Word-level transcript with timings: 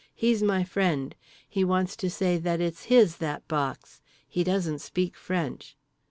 He's 0.15 0.41
my 0.41 0.63
friend. 0.63 1.13
He 1.47 1.63
wants 1.63 1.95
to 1.97 2.09
say 2.09 2.39
that 2.39 2.59
it's 2.59 2.85
his, 2.85 3.17
that 3.17 3.47
box. 3.47 4.01
He 4.27 4.43
doesn't 4.43 4.79
speak 4.79 5.15
French." 5.15 5.77